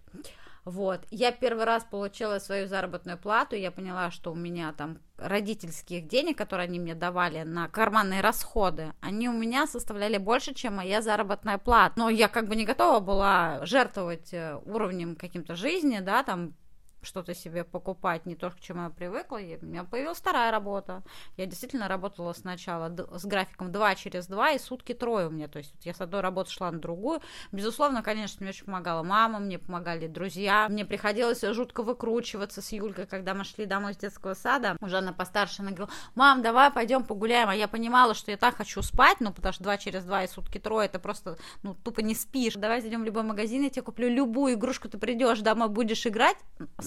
[0.65, 6.07] вот, я первый раз получила свою заработную плату, я поняла, что у меня там родительских
[6.07, 11.03] денег, которые они мне давали на карманные расходы, они у меня составляли больше, чем моя
[11.03, 11.95] заработная плата.
[11.97, 13.20] Но я как бы не готова была
[13.63, 16.55] жертвовать э, уровнем каким-то жизни, да, там
[17.03, 19.39] что-то себе покупать, не то, к чему я привыкла.
[19.39, 21.03] И у меня появилась вторая работа.
[21.37, 25.49] Я действительно работала сначала с графиком 2 через 2 и сутки трое у меня.
[25.49, 27.21] То есть я с одной работы шла на другую.
[27.53, 30.69] Безусловно, конечно, мне очень помогала мама, мне помогали друзья.
[30.69, 34.77] Мне приходилось жутко выкручиваться с Юлькой, когда мы шли домой из детского сада.
[34.81, 37.49] Уже она постарше, она говорила, мам, давай пойдем погуляем.
[37.49, 40.29] А я понимала, что я так хочу спать, ну, потому что 2 через 2 и
[40.29, 42.55] сутки трое, это просто, ну, тупо не спишь.
[42.55, 46.37] Давай зайдем в любой магазин, я тебе куплю любую игрушку, ты придешь домой, будешь играть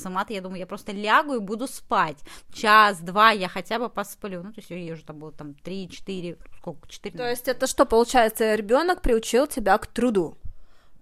[0.03, 2.17] сама-то, я думаю, я просто лягу и буду спать.
[2.53, 4.43] Час-два я хотя бы посплю.
[4.43, 7.17] Ну, то есть я уже там было там три-четыре, сколько, четыре.
[7.17, 10.37] То есть это что, получается, ребенок приучил тебя к труду?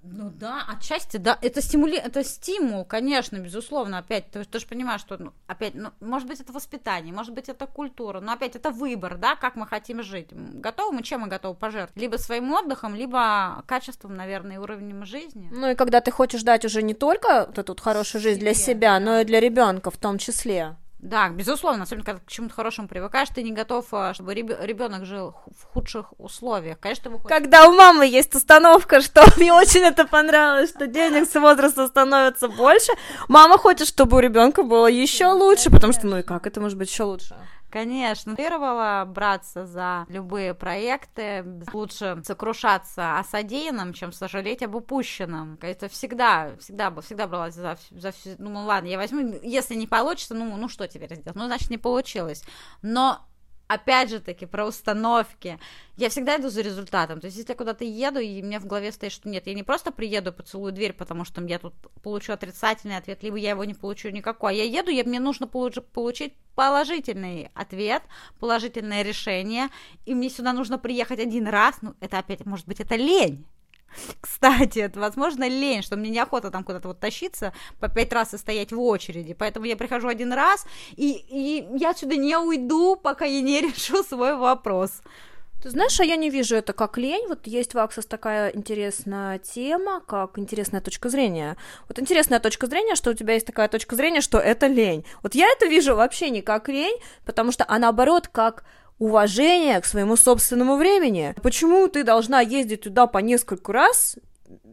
[0.03, 5.01] Ну да, отчасти, да, это стимули, это стимул, конечно, безусловно, опять, ты, ты же понимаешь,
[5.01, 8.71] что, ну, опять, ну, может быть, это воспитание, может быть, это культура, но опять, это
[8.71, 12.95] выбор, да, как мы хотим жить, готовы мы, чем мы готовы пожертвовать, либо своим отдыхом,
[12.95, 15.49] либо качеством, наверное, и уровнем жизни.
[15.51, 18.99] Ну и когда ты хочешь дать уже не только вот эту хорошую жизнь для себя,
[18.99, 20.75] но и для ребенка в том числе.
[21.01, 25.33] Да, безусловно, особенно когда к чему-то хорошему привыкаешь, ты не готов, а, чтобы ребенок жил
[25.47, 26.79] в худших условиях.
[26.79, 27.35] Конечно, ты выходишь...
[27.35, 32.49] Когда у мамы есть установка, что мне очень это понравилось, что денег с возраста становится
[32.49, 32.91] больше,
[33.27, 36.77] мама хочет, чтобы у ребенка было еще лучше, потому что, ну и как это может
[36.77, 37.35] быть еще лучше?
[37.71, 41.45] Конечно, мотивировала браться за любые проекты.
[41.73, 45.57] Лучше сокрушаться о содеянном, чем сожалеть об упущенном.
[45.61, 48.35] Это всегда, всегда, всегда бралась за, за все.
[48.37, 51.35] Ну, ладно, я возьму, если не получится, ну, ну что теперь сделать?
[51.35, 52.43] Ну, значит, не получилось.
[52.81, 53.25] Но
[53.73, 55.59] опять же таки, про установки.
[55.95, 57.21] Я всегда иду за результатом.
[57.21, 59.63] То есть, если я куда-то еду, и мне в голове стоит, что нет, я не
[59.63, 63.73] просто приеду, поцелую дверь, потому что я тут получу отрицательный ответ, либо я его не
[63.73, 64.57] получу никакой.
[64.57, 68.03] Я еду, и мне нужно получить положительный ответ,
[68.39, 69.69] положительное решение,
[70.05, 73.45] и мне сюда нужно приехать один раз, ну, это опять, может быть, это лень.
[74.21, 78.37] Кстати, это, возможно, лень, что мне неохота там куда-то вот тащиться по пять раз и
[78.37, 79.33] стоять в очереди.
[79.33, 84.03] Поэтому я прихожу один раз, и, и я отсюда не уйду, пока я не решу
[84.03, 85.01] свой вопрос.
[85.61, 87.27] Ты знаешь, а я не вижу это как лень.
[87.27, 91.55] Вот есть в Аксос такая интересная тема, как интересная точка зрения.
[91.87, 95.05] Вот интересная точка зрения, что у тебя есть такая точка зрения, что это лень.
[95.21, 98.63] Вот я это вижу вообще не как лень, потому что, а наоборот, как
[99.01, 101.33] уважение к своему собственному времени.
[101.41, 104.15] Почему ты должна ездить туда по несколько раз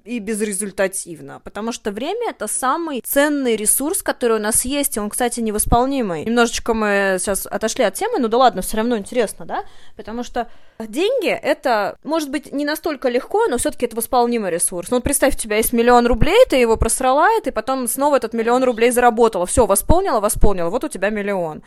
[0.05, 5.09] и безрезультативно, потому что время это самый ценный ресурс, который у нас есть, и он,
[5.09, 6.27] кстати, невосполнимый.
[6.27, 9.64] Немножечко мы сейчас отошли от темы, но да ладно, все равно интересно, да,
[9.97, 14.91] потому что деньги это, может быть, не настолько легко, но все-таки это восполнимый ресурс.
[14.91, 18.35] Ну, представь, у тебя есть миллион рублей, ты его просрала, и ты потом снова этот
[18.35, 21.62] миллион рублей заработала, все, восполнила, восполнила, вот у тебя миллион.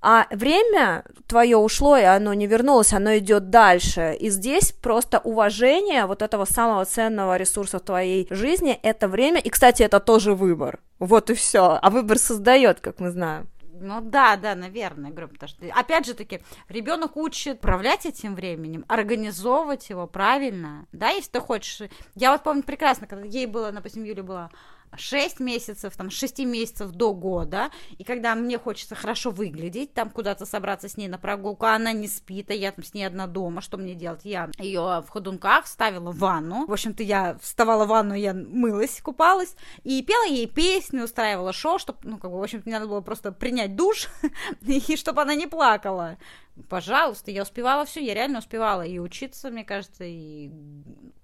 [0.00, 4.16] А время твое ушло, и оно не вернулось, оно идет дальше.
[4.18, 9.40] И здесь просто уважение вот этого самого ценного ресурса в твоей жизни это время.
[9.40, 10.80] И, кстати, это тоже выбор.
[10.98, 11.78] Вот и все.
[11.80, 13.48] А выбор создает, как мы знаем.
[13.80, 18.84] Ну да, да, наверное, говорю, потому что, опять же таки, ребенок учит управлять этим временем,
[18.88, 21.88] организовывать его правильно, да, если ты хочешь.
[22.16, 24.50] Я вот помню прекрасно, когда ей было, допустим, Юле было
[24.96, 30.46] 6 месяцев, там, 6 месяцев до года, и когда мне хочется хорошо выглядеть, там куда-то
[30.46, 33.26] собраться с ней на прогулку, а она не спит, а я там с ней одна
[33.26, 34.20] дома, что мне делать?
[34.24, 39.00] Я ее в ходунках ставила в ванну, в общем-то, я вставала в ванну, я мылась,
[39.00, 42.88] купалась, и пела ей песни, устраивала шоу, чтобы, ну, как бы, в общем-то, мне надо
[42.88, 44.08] было просто принять душ,
[44.62, 46.18] и чтобы она не плакала
[46.68, 50.50] пожалуйста, я успевала все, я реально успевала и учиться, мне кажется, и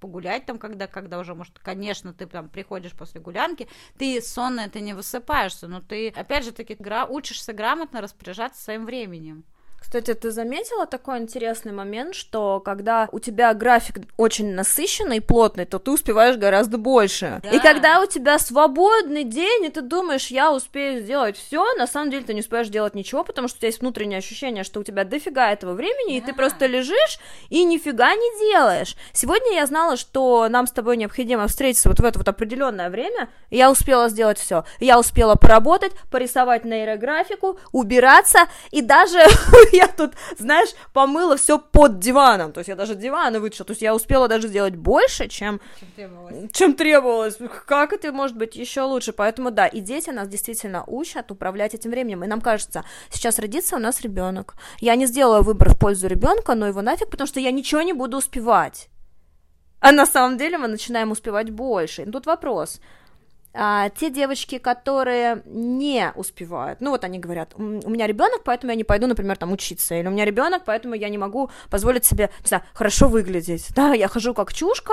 [0.01, 3.69] погулять там, когда, когда уже, может, конечно, ты там приходишь после гулянки,
[3.99, 8.85] ты сонная, ты не высыпаешься, но ты, опять же таки, гра- учишься грамотно распоряжаться своим
[8.85, 9.45] временем.
[9.85, 15.79] Кстати, ты заметила такой интересный момент, что когда у тебя график очень насыщенный, плотный, то
[15.79, 17.41] ты успеваешь гораздо больше.
[17.45, 17.51] Да.
[17.51, 22.11] И когда у тебя свободный день, и ты думаешь, я успею сделать все, на самом
[22.11, 24.83] деле ты не успеешь делать ничего, потому что у тебя есть внутреннее ощущение, что у
[24.83, 26.35] тебя дофига этого времени, и ты Да.
[26.35, 27.19] просто лежишь
[27.51, 28.97] и нифига не делаешь.
[29.13, 33.29] Сегодня я знала, что нам с тобой необходимо встретиться вот в это вот определенное время,
[33.51, 34.65] и я успела сделать все.
[34.81, 38.41] Я успела поработать, порисовать нейрографику, убираться,
[38.73, 39.19] и даже
[39.73, 43.83] я тут, знаешь, помыла все под диваном, то есть я даже диваны вытащила, то есть
[43.83, 46.53] я успела даже сделать больше, чем Чем требовалось.
[46.53, 47.39] чем требовалось.
[47.67, 49.13] Как это может быть еще лучше?
[49.13, 52.25] Поэтому да, и дети нас действительно учат управлять этим временем.
[52.25, 54.55] И нам кажется, сейчас родится у нас ребенок.
[54.81, 57.93] Я не сделаю выбор в пользу ребенка, но его нафиг, потому что я ничего не
[57.93, 58.89] буду успевать.
[59.81, 62.03] А на самом деле мы начинаем успевать больше.
[62.03, 62.81] И тут вопрос.
[63.57, 68.73] А, те девочки, которые не успевают, ну вот они говорят, «М, у меня ребенок, поэтому
[68.73, 72.05] я не пойду, например, там учиться, или у меня ребенок, поэтому я не могу позволить
[72.05, 74.93] себе, не знаю, хорошо выглядеть, да, я хожу как чушка,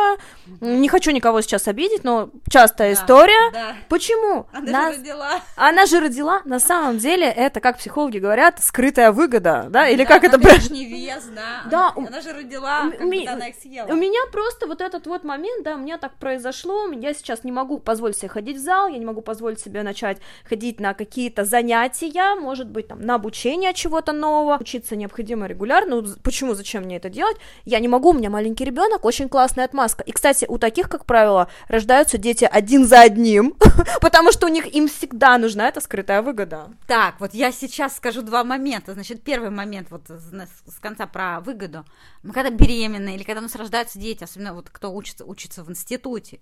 [0.62, 3.52] не хочу никого сейчас обидеть, но частая Да, история.
[3.52, 3.76] Да.
[3.90, 4.46] Почему?
[4.54, 5.40] Она Нас- же родила.
[5.56, 10.06] Она же родила, на самом деле, это, как психологи говорят, скрытая выгода, да, или Да,
[10.06, 11.64] как это лишний вес, да.
[11.70, 13.88] Да, Она, у- она же родила, у ми- она их съела.
[13.88, 17.52] У меня просто вот этот вот момент, да, у меня так произошло, я сейчас не
[17.52, 21.46] могу позволить себе ходить в зал, я не могу позволить себе начать ходить на какие-то
[21.46, 27.10] занятия, может быть, там, на обучение чего-то нового, учиться необходимо регулярно, почему, зачем мне это
[27.10, 30.90] делать, я не могу, у меня маленький ребенок, очень классная отмазка, и, кстати, у таких,
[30.90, 33.56] как правило, рождаются дети один за одним,
[34.02, 36.70] потому что у них им всегда нужна эта скрытая выгода.
[36.88, 38.94] Так, вот я сейчас скажу два момента.
[38.94, 41.86] Значит, первый момент вот с конца про выгоду.
[42.24, 45.70] Мы когда беременны или когда у нас рождаются дети, особенно вот кто учится, учится в
[45.70, 46.40] институте,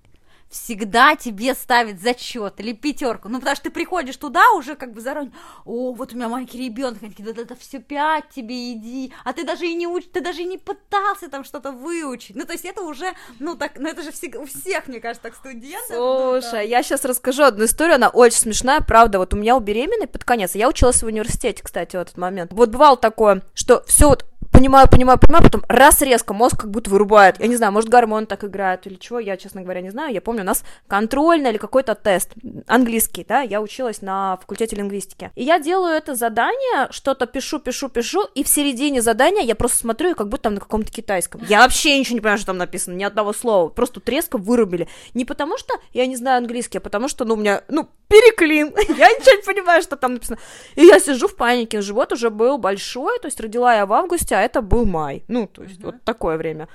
[0.49, 3.29] всегда тебе ставит зачет или пятерку.
[3.29, 5.31] Ну, потому что ты приходишь туда уже как бы заранее,
[5.65, 9.33] о, вот у меня маленький ребенок, они такие, да это все пять тебе иди, а
[9.33, 12.35] ты даже и не уч, ты даже и не пытался там что-то выучить.
[12.35, 15.23] Ну, то есть это уже, ну, так, ну, это же всег- у всех, мне кажется,
[15.23, 15.89] так студентов.
[15.89, 16.41] ну, да.
[16.41, 19.19] Слушай, я сейчас расскажу одну историю, она очень смешная, правда.
[19.19, 22.51] Вот у меня у беременной под конец, я училась в университете, кстати, в этот момент.
[22.53, 24.25] Вот бывало такое, что все вот
[24.59, 27.39] понимаю, понимаю, понимаю, потом раз резко мозг как будто вырубает.
[27.39, 30.13] Я не знаю, может, гормон так играет или чего, я, честно говоря, не знаю.
[30.13, 32.33] Я помню, у нас контрольный или какой-то тест,
[32.67, 35.31] английский, да, я училась на факультете лингвистики.
[35.35, 39.77] И я делаю это задание, что-то пишу, пишу, пишу, и в середине задания я просто
[39.77, 41.41] смотрю, как будто там на каком-то китайском.
[41.47, 43.69] Я вообще ничего не понимаю, что там написано, ни одного слова.
[43.69, 44.89] Просто тут резко вырубили.
[45.13, 48.73] Не потому что я не знаю английский, а потому что, ну, у меня, ну, переклин.
[48.97, 50.39] Я ничего не понимаю, что там написано.
[50.75, 51.81] И я сижу в панике.
[51.81, 55.23] Живот уже был большой, то есть родила я в августе, а это был май.
[55.27, 56.67] Ну, то есть вот такое время.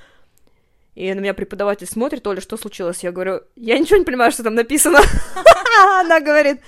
[0.95, 3.03] И на меня преподаватель смотрит, Оля, что случилось?
[3.03, 5.01] Я говорю, я ничего не понимаю, что там написано.
[6.01, 6.61] Она говорит,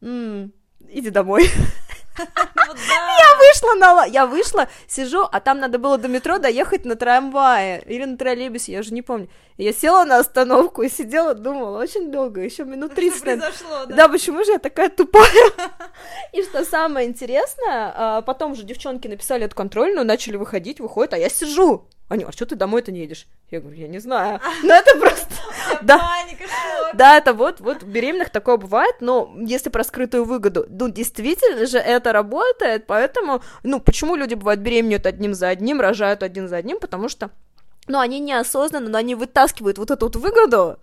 [0.00, 0.52] «М,
[0.88, 1.50] иди домой.
[2.16, 3.36] Да.
[3.38, 4.04] Вышла на...
[4.06, 8.72] Я вышла, сижу, а там надо было до метро доехать на трамвае или на троллейбусе,
[8.72, 9.28] я уже не помню.
[9.56, 13.96] Я села на остановку и сидела, думала очень долго, еще минут 30, Что произошло, да?
[13.96, 15.30] Да, почему же я такая тупая?
[16.32, 21.18] И что самое интересное, а, потом же девчонки написали эту контрольную, начали выходить, выходят, а
[21.18, 21.88] я сижу.
[22.08, 23.26] Они, а что ты домой-то не едешь?
[23.50, 24.40] Я говорю, я не знаю.
[24.62, 25.34] Ну это просто...
[25.82, 26.00] Да.
[26.94, 31.78] Да, это вот, вот беременных такое бывает, но если про скрытую выгоду, ну, действительно же
[31.78, 36.78] это работает, поэтому, ну, почему люди бывают беременеют одним за одним, рожают один за одним,
[36.78, 37.30] потому что,
[37.88, 40.78] ну, они неосознанно, но они вытаскивают вот эту вот выгоду,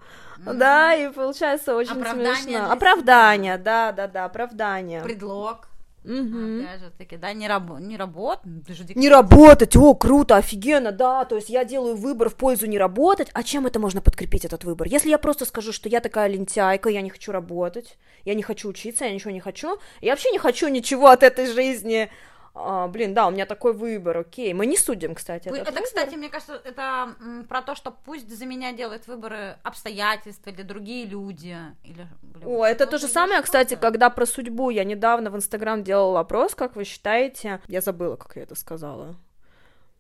[0.46, 2.72] да, и получается очень Оправдание смешно.
[2.72, 5.02] Оправдание, да, да, да, оправдание.
[5.02, 5.68] Предлог.
[6.04, 6.62] Мгм.
[6.66, 8.44] Опять же таки, да, не, рабо- не работать.
[8.68, 12.78] Же Не работать, о, круто, офигенно, да, то есть я делаю выбор в пользу не
[12.78, 14.88] работать, а чем это можно подкрепить, этот выбор?
[14.88, 18.70] Если я просто скажу, что я такая лентяйка, я не хочу работать, я не хочу
[18.70, 22.10] учиться, я ничего не хочу, я вообще не хочу ничего от этой жизни,
[22.56, 25.84] А, блин, да, у меня такой выбор, окей, мы не судим, кстати, этот Это, выбор.
[25.86, 27.16] кстати, мне кажется, это
[27.50, 31.58] про то, что пусть за меня делают выборы обстоятельства или другие люди.
[31.84, 33.82] Или, блин, О, это то же что-то самое, или кстати, что-то.
[33.82, 34.70] когда про судьбу.
[34.70, 39.16] Я недавно в Инстаграм делала опрос, как вы считаете, я забыла, как я это сказала.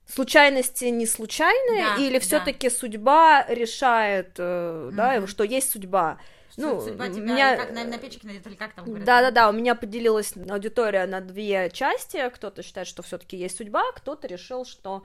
[0.05, 2.19] Случайности не случайные, Да, или да.
[2.19, 5.27] все-таки судьба решает, э, да, Мгм.
[5.27, 6.17] что есть судьба?
[6.57, 9.05] Ну, Судьба тебя меня- как на, на печке найдет, или как там говорят?
[9.05, 12.29] Да, да, да, у меня поделилась аудитория на две части.
[12.29, 15.03] Кто-то считает, что все-таки есть судьба, кто-то решил, что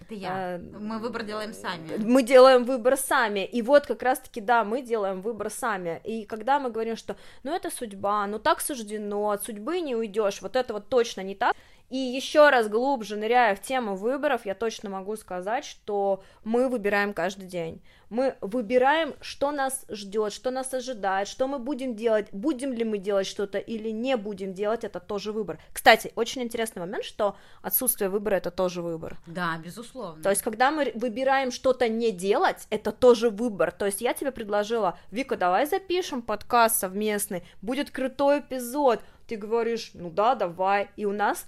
[0.00, 0.56] Это я.
[0.56, 1.96] Э, Мы выбор делаем сами.
[1.98, 3.44] мы делаем выбор сами.
[3.44, 6.00] И вот как раз-таки, да, мы делаем выбор сами.
[6.04, 10.40] И когда мы говорим, что ну это судьба, ну так суждено, от судьбы не уйдешь,
[10.42, 11.54] вот это вот точно не так.
[11.90, 17.12] И еще раз глубже ныряя в тему выборов, я точно могу сказать, что мы выбираем
[17.12, 17.82] каждый день.
[18.10, 22.98] Мы выбираем, что нас ждет, что нас ожидает, что мы будем делать, будем ли мы
[22.98, 25.58] делать что-то или не будем делать, это тоже выбор.
[25.72, 29.18] Кстати, очень интересный момент, что отсутствие выбора это тоже выбор.
[29.26, 30.22] Да, безусловно.
[30.22, 33.72] То есть, когда мы выбираем что-то не делать, это тоже выбор.
[33.72, 39.00] То есть, я тебе предложила, Вика, давай запишем подкаст совместный, будет крутой эпизод.
[39.26, 40.88] Ты говоришь, ну да, давай.
[40.96, 41.46] И у нас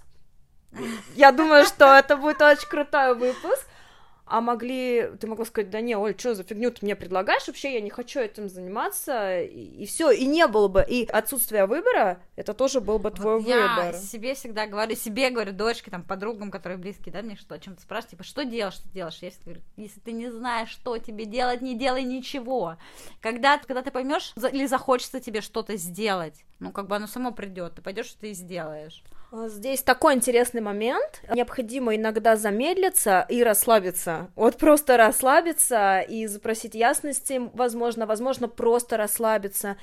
[1.15, 3.67] я думаю, что это будет очень крутой выпуск.
[4.25, 7.73] А могли, ты могла сказать, да не, Оль, что за фигню ты мне предлагаешь, вообще
[7.73, 12.21] я не хочу этим заниматься, и, и все, и не было бы, и отсутствие выбора,
[12.37, 13.91] это тоже был бы твой вот выбор.
[13.91, 17.59] Я себе всегда говорю, себе говорю, дочке, там, подругам, которые близкие, да, мне что, о
[17.59, 21.25] чем-то спрашивают, типа, что делаешь, что делаешь, я говорю, если ты не знаешь, что тебе
[21.25, 22.77] делать, не делай ничего.
[23.19, 27.75] Когда, когда ты поймешь или захочется тебе что-то сделать, ну, как бы оно само придет,
[27.75, 29.03] ты пойдешь, ты и сделаешь.
[29.33, 31.23] А, здесь такой интересный момент.
[31.33, 34.29] Необходимо иногда замедлиться и расслабиться.
[34.35, 39.77] Вот просто расслабиться и запросить ясности, возможно, возможно, просто расслабиться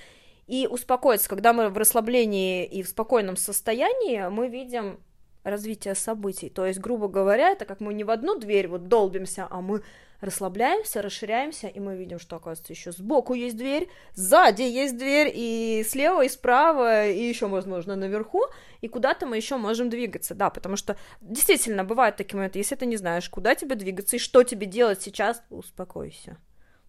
[0.47, 1.29] и успокоиться.
[1.29, 5.01] Когда мы в расслаблении и в спокойном состоянии, мы видим
[5.43, 6.49] развитие событий.
[6.49, 9.83] То есть, грубо говоря, это как мы не в одну дверь вот долбимся, а мы
[10.21, 15.85] расслабляемся, расширяемся, и мы видим, что, оказывается, еще сбоку есть дверь, сзади есть дверь, и
[15.89, 18.43] слева, и справа, и еще, возможно, наверху,
[18.81, 22.87] и куда-то мы еще можем двигаться, да, потому что действительно бывают такие моменты, если ты
[22.87, 26.37] не знаешь, куда тебе двигаться и что тебе делать сейчас, успокойся.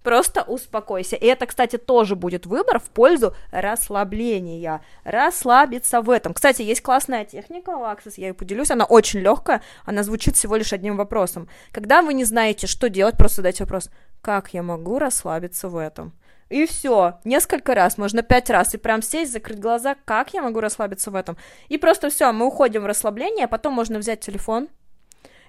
[0.03, 1.15] Просто успокойся.
[1.15, 4.81] И это, кстати, тоже будет выбор в пользу расслабления.
[5.03, 6.33] Расслабиться в этом.
[6.33, 10.55] Кстати, есть классная техника у Access, я ее поделюсь, она очень легкая, она звучит всего
[10.55, 11.47] лишь одним вопросом.
[11.71, 13.89] Когда вы не знаете, что делать, просто задайте вопрос,
[14.21, 16.13] как я могу расслабиться в этом?
[16.49, 20.59] И все, несколько раз, можно пять раз, и прям сесть, закрыть глаза, как я могу
[20.59, 21.37] расслабиться в этом.
[21.69, 24.67] И просто все, мы уходим в расслабление, а потом можно взять телефон,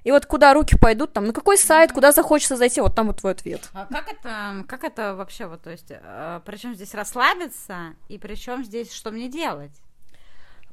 [0.05, 3.21] и вот куда руки пойдут, там, на какой сайт, куда захочется зайти, вот там вот
[3.21, 3.71] твой ответ.
[3.73, 8.65] А как это, как это вообще, вот, то есть, э, причем здесь расслабиться, и причем
[8.65, 9.73] здесь что мне делать?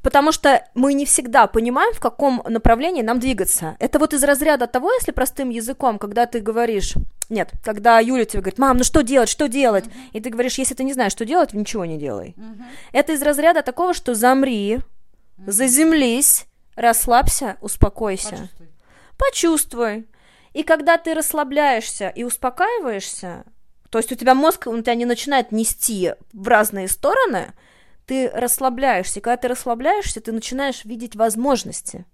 [0.02, 3.76] Потому что мы не всегда понимаем, в каком направлении нам двигаться.
[3.80, 6.94] Это вот из разряда того, если простым языком, когда ты говоришь,
[7.28, 9.86] нет, когда Юля тебе говорит, мам, ну что делать, что делать?
[9.86, 10.12] Uh-huh.
[10.14, 12.34] И ты говоришь, если ты не знаешь, что делать, ничего не делай.
[12.38, 12.64] Uh-huh.
[12.94, 14.82] Это из разряда такого, что замри, uh-huh.
[15.52, 18.30] заземлись, расслабься, успокойся.
[18.30, 18.70] Почувствуй
[19.20, 20.08] почувствуй.
[20.54, 23.46] И когда ты расслабляешься и успокаиваешься,
[23.92, 27.54] то есть у тебя мозг, он тебя не начинает нести в разные стороны,
[28.06, 29.20] ты расслабляешься.
[29.20, 32.06] И когда ты расслабляешься, ты начинаешь видеть возможности.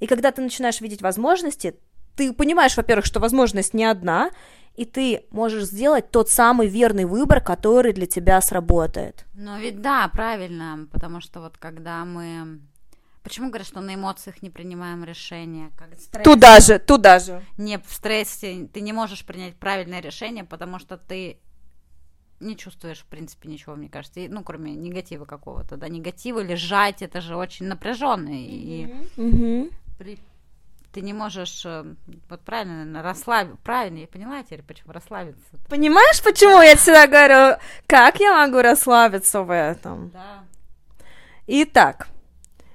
[0.00, 1.76] И когда ты начинаешь видеть возможности,
[2.16, 4.30] ты понимаешь, во-первых, что возможность не одна,
[4.74, 9.24] и ты можешь сделать тот самый верный выбор, который для тебя сработает.
[9.34, 12.60] Ну ведь да, правильно, потому что вот когда мы
[13.22, 15.70] Почему говорят, что на эмоциях не принимаем решения?
[15.76, 16.24] Как стресс...
[16.24, 17.44] Туда же, туда же.
[17.58, 21.38] Не, в стрессе ты не можешь принять правильное решение, потому что ты
[22.40, 27.02] не чувствуешь, в принципе, ничего, мне кажется, и, ну, кроме негатива какого-то, да, негатива, лежать,
[27.02, 29.72] это же очень напряженно, и mm-hmm.
[29.98, 30.18] при...
[30.92, 31.94] ты не можешь, э,
[32.28, 35.42] вот правильно, расслабиться, правильно, я поняла теперь, почему расслабиться.
[35.68, 40.10] Понимаешь, почему я всегда говорю, как я могу расслабиться в этом?
[40.10, 40.44] Да.
[41.48, 42.08] Итак,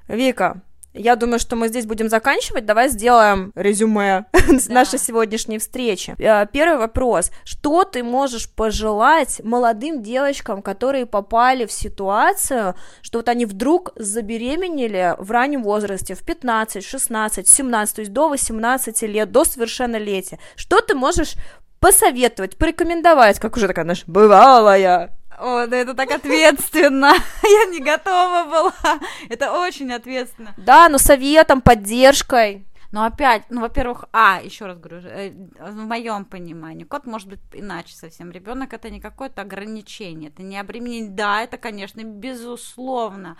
[0.07, 0.61] Вика,
[0.93, 2.65] я думаю, что мы здесь будем заканчивать.
[2.65, 4.73] Давай сделаем резюме да.
[4.73, 6.15] нашей сегодняшней встречи.
[6.19, 7.31] Э, первый вопрос.
[7.43, 15.15] Что ты можешь пожелать молодым девочкам, которые попали в ситуацию, что вот они вдруг забеременели
[15.17, 20.37] в раннем возрасте, в 15, 16, 17, то есть до 18 лет, до совершеннолетия?
[20.55, 21.33] Что ты можешь
[21.79, 25.11] посоветовать, порекомендовать, как уже такая наша бывалая
[25.43, 27.13] о, да это так ответственно.
[27.43, 28.99] Я не готова была.
[29.29, 30.53] Это очень ответственно.
[30.57, 32.65] Да, но советом, поддержкой.
[32.93, 37.39] Но опять, ну, во-первых, а, еще раз говорю, э, в моем понимании, кот может быть
[37.51, 38.31] иначе совсем.
[38.31, 41.09] Ребенок это не какое-то ограничение, это не обременение.
[41.09, 43.35] Да, это, конечно, безусловно,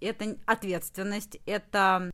[0.00, 2.12] это ответственность, это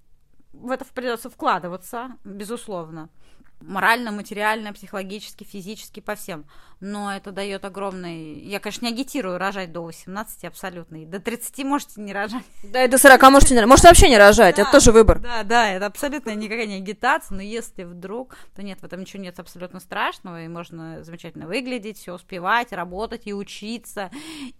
[0.52, 3.10] в это придется вкладываться, безусловно
[3.60, 6.46] морально, материально, психологически, физически, по всем.
[6.80, 8.38] Но это дает огромный...
[8.40, 11.02] Я, конечно, не агитирую рожать до 18 абсолютно.
[11.02, 12.44] И до 30 можете не рожать.
[12.62, 13.70] Да, и до 40 можете не рожать.
[13.70, 15.18] Можете вообще не рожать, да, это тоже выбор.
[15.20, 19.22] Да, да, это абсолютно никакая не агитация, но если вдруг, то нет, в этом ничего
[19.22, 24.10] нет абсолютно страшного, и можно замечательно выглядеть, все успевать, работать и учиться,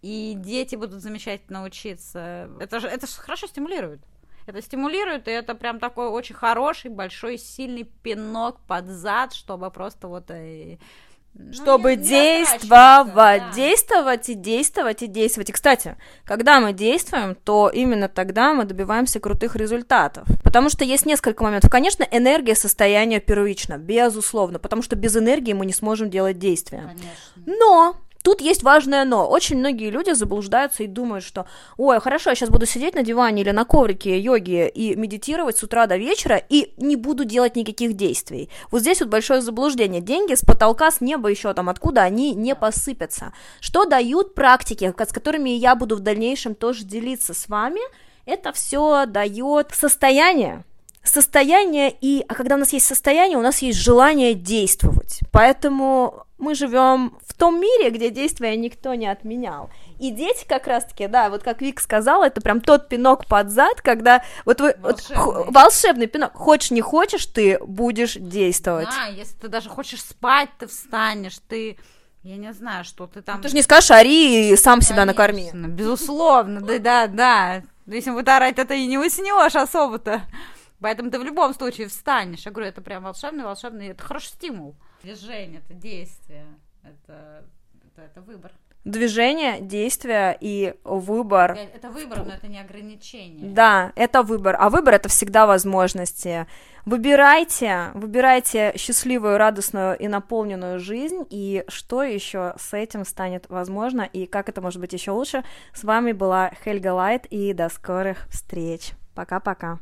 [0.00, 2.48] и дети будут замечательно учиться.
[2.59, 4.00] Это же, это же хорошо стимулирует.
[4.46, 10.07] Это стимулирует, и это прям такой очень хороший, большой, сильный пинок под зад, чтобы просто
[10.09, 10.76] вот э,
[11.33, 12.68] Ну, чтобы не- не действовать,
[13.38, 13.52] да.
[13.57, 15.48] действовать и действовать и действовать.
[15.48, 20.28] И, кстати, когда мы действуем, то именно тогда мы добиваемся крутых результатов.
[20.44, 21.70] Потому что есть несколько моментов.
[21.70, 26.83] Конечно, энергия состояние первично, безусловно, потому что без энергии мы не сможем делать действия.
[26.87, 27.59] Конечно.
[27.61, 29.28] Но тут есть важное но.
[29.28, 33.42] Очень многие люди заблуждаются и думают, что, ой, хорошо, я сейчас буду сидеть на диване
[33.42, 37.92] или на коврике йоги и медитировать с утра до вечера и не буду делать никаких
[37.92, 38.48] действий.
[38.70, 40.00] Вот здесь вот большое заблуждение.
[40.00, 43.35] Деньги с потолка, с неба еще там откуда, они не посыпятся.
[43.60, 47.81] Что дают практики, с которыми я буду в дальнейшем тоже делиться с вами,
[48.25, 50.64] это все дает состояние,
[51.02, 55.20] состояние и, а когда у нас есть состояние, у нас есть желание действовать.
[55.31, 59.71] Поэтому мы живем в том мире, где действия никто не отменял.
[59.99, 63.81] И дети как раз-таки, да, вот как Вик сказала, это прям тот пинок под зад,
[63.81, 65.17] когда вот вы вот Волшебный.
[65.17, 66.33] хо- волшебный пинок.
[66.35, 68.88] Хочешь не хочешь, ты будешь действовать.
[68.88, 71.79] Да, если ты даже хочешь спать, ты встанешь, ты,
[72.23, 73.40] я не знаю, что ты там...
[73.40, 75.51] Ты же не скажешь, ори и сам себя накорми.
[75.55, 77.63] Безусловно, да, да, да.
[77.87, 80.23] Если будет орать, это и не уснешь особо-то.
[80.81, 82.45] Поэтому ты в любом случае встанешь.
[82.45, 84.75] Я говорю, это прям волшебный, волшебный, это хороший стимул.
[85.05, 86.46] Движение, это действие,
[86.83, 87.44] это,
[87.85, 88.52] это, это выбор.
[88.85, 91.59] Движение, действие и выбор.
[91.75, 93.50] Это выбор, но это не ограничение.
[93.50, 94.57] Да, это выбор.
[94.59, 96.46] А выбор это всегда возможности.
[96.87, 101.27] Выбирайте, выбирайте счастливую, радостную и наполненную жизнь.
[101.29, 105.44] И что еще с этим станет возможно, и как это может быть еще лучше.
[105.75, 108.92] С вами была Хельга Лайт, и до скорых встреч.
[109.15, 109.81] Пока-пока.